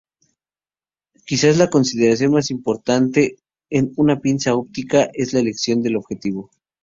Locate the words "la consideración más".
1.51-2.49